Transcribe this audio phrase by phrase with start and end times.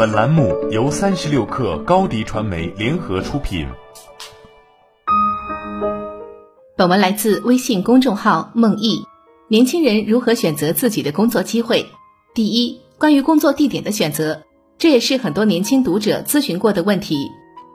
[0.00, 3.68] 本栏目由三十六氪高低传媒联合出品。
[6.74, 9.04] 本文来自微信公众号梦忆。
[9.48, 11.84] 年轻人如何选择自己的工作机会？
[12.32, 14.40] 第一，关于工作地点的选择，
[14.78, 17.28] 这也是很多年轻读者咨询过的问题。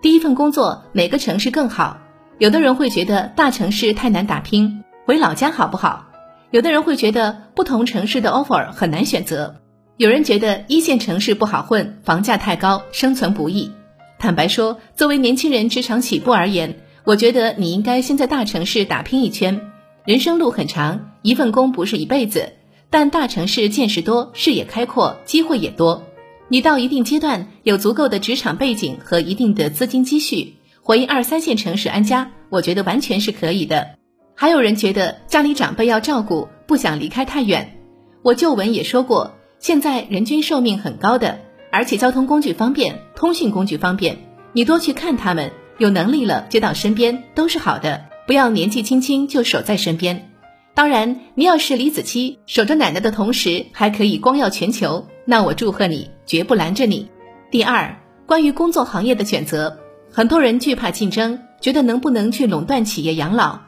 [0.00, 1.98] 第一份工作哪个城市更好？
[2.38, 6.06] 有的人会觉得大城市太难打拼，回老家好不好？
[6.50, 9.56] 有的人会觉得不同城市的 offer 很难选择。
[9.98, 13.70] 有人觉得一线城市不好混，房价太高，生存不易。
[14.18, 19.58] 坦白说，作为年轻人职场起步而言，我觉得你应该先在大城市打拼一圈。
[20.04, 22.52] 人生路很长，一份工不是一辈子，
[22.90, 26.02] 但大城市见识多，视野开阔，机会也多。
[26.48, 33.96] 你到一定阶段有足够的职场背景和一定的资金积蓄，回二三线城市安家，我觉得完全是可以的。
[34.34, 37.78] 还有人觉得家里长辈要照顾，不想离开太远。
[38.22, 39.32] 我旧闻也说过。
[39.58, 41.40] 现在人均寿命很高的，
[41.72, 44.18] 而且交通工具方便，通讯工具方便，
[44.52, 48.04] 你多去看他们，有能力了接到身边都是好的。
[48.26, 50.30] 不要年纪轻轻就守在身边。
[50.74, 57.08] 当然，你要是李子柒，守着奶奶的同时还可以光耀全球，那我祝贺你，绝不拦着你。
[57.50, 57.96] 第二，
[58.26, 59.78] 关于工作行业的选择，
[60.12, 63.58] 很多人惧怕竞争，觉得能不能去垄断企业养老？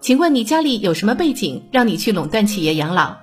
[0.00, 3.16] 请问你家里有什么背景让你去垄断企业养老？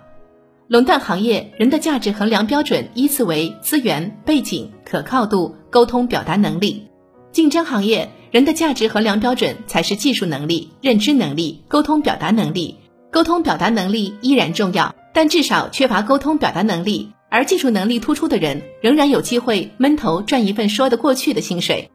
[0.69, 6.87] 垄断行业人的价值衡量标准依次为资源、背景、可靠度、沟通表达能力；
[7.33, 12.77] 竞争行业人的价值衡量标准才是技术能力、认知能力、沟通表达能力。
[13.11, 21.91] 沟通表达能力依然重要，但至少缺乏沟通表达能力，而技术能力突出的人仍然有机会闷头赚一份说得过去的薪水。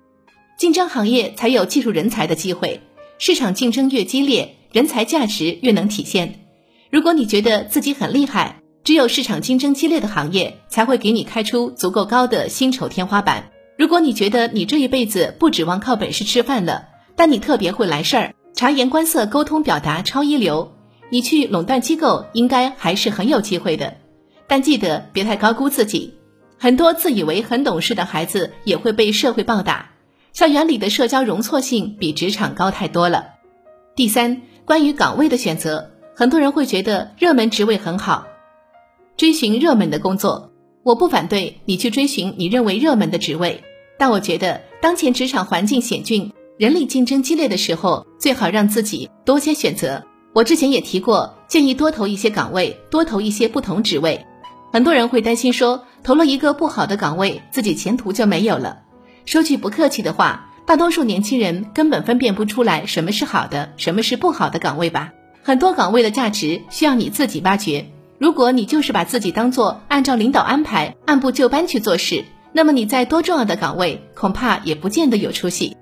[0.59, 2.83] 竞争行业才有技术人才的机会，
[3.19, 6.45] 市场竞争越激烈，人才价值越能体现。
[6.91, 13.51] 如果你觉得自己很厉害，只有市场竞争激烈的行业才会给你开出足够高的薪酬天花板。
[13.77, 20.73] 如果你觉得你这一辈子不指望靠本事吃饭了，但你特别会来事儿，察言观色、沟通表达超一流，
[21.11, 23.97] 你去垄断机构应该还是很有机会的。
[24.47, 26.15] 但记得别太高估自己，
[26.59, 29.91] 很多自以为很懂事的孩子也会被社会暴打。
[30.33, 33.27] 校园里的社交容错性比职场高太多了。
[33.95, 35.91] 第三，关于岗位的选择。
[36.15, 38.27] 很多人会觉得热门职位很好，
[39.19, 40.53] 追寻热门的工作。
[40.85, 43.65] 我不反对你去追寻你认为热门的职位，
[43.99, 50.05] 但我觉得当前职场环境险峻、人力竞争激烈的时候，最好让自己多些选择。
[50.35, 54.25] 我之前也提过，建议多投一些岗位，多投一些不同职位。
[54.73, 58.83] 很多人会担心说，投了一个不好的岗位，自己前途就没有了。
[59.27, 65.13] 说句不客气的话，大多数年轻人根本分辨不出来什么是好的，什么是不好的岗位吧。
[65.43, 67.87] 很多岗位的价值需要你自己挖掘。
[68.19, 75.77] 如果你就是把自己当做按照领导安排、按部就班去做事，那么你在多重要的岗位恐怕也不见得有出息。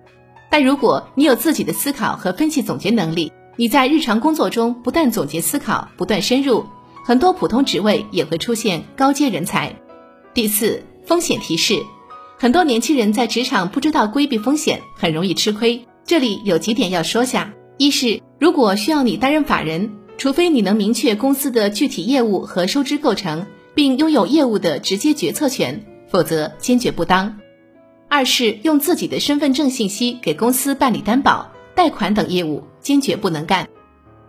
[0.51, 6.67] 但如果你有自己的思考和分析总结能力，你在日常工作中不断总结思考、不断深入，
[7.05, 9.75] 很多普通职位也会出现高阶人才。
[10.35, 11.75] 第四，风险提示：
[12.39, 15.87] 很多年轻人在职场不知道规避风险，很容易吃亏。
[16.05, 18.21] 这里有几点要说下：一是。
[18.39, 27.39] 如果需要你担任法人，除非你能明确公司的具体业务和收支构成，并拥有业务的直接决策权，否则坚决不当。
[28.09, 33.69] 二是用自己的身份证信息给公司办理担保、贷款等业务，坚决不能干。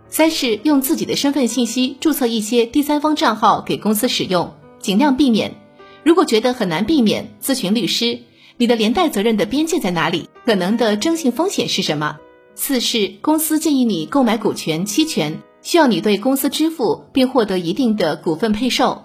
[0.08, 5.54] 三是用自己的身份信息注册一些第三方账号给公司使用，尽量避免。
[6.02, 8.20] 如果觉得很难避免，咨询律师。
[8.56, 10.28] 你的连带责任的边界在哪里？
[10.44, 12.18] 可能的征信风险是什么？
[12.56, 19.04] 四是公司建议你购买股权期权，需要你对公司支付并获得一定的股份配售。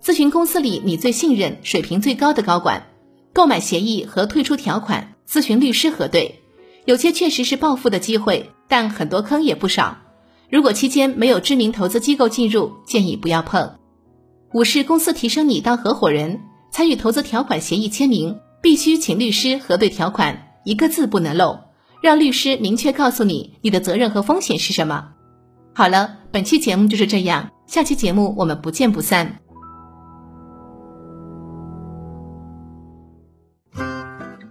[0.00, 2.86] 咨询公司里你最信任、水平最高的高管，
[3.32, 6.42] 购买协议和退出条款咨询律师核对。
[6.84, 9.98] 有些确实是暴富的机会，但很多坑也不少。
[10.48, 13.74] 如果期间没有知名投资机构进入，建议不要碰。
[14.52, 16.38] 五是公司提升你当合伙人，
[16.70, 21.58] 参与投资条款协议签名，必须请律师核对条款，一个字不能漏。
[22.00, 25.08] 让律师明确告诉你你的责任和风险是什么。
[25.78, 29.40] 好了，本期节目就是这样，下期节目我们不见不散。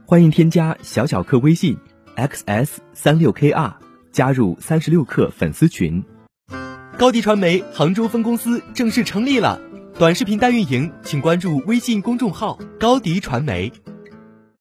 [0.06, 1.76] 欢迎添加小小客微信
[2.16, 3.74] xs 三六 kr
[4.12, 6.04] 加入三十六课粉丝群。
[6.96, 9.60] 高迪传媒杭州分公司正式成立了，
[9.98, 13.74] 短视频代运营请关注微信公众号高迪传媒。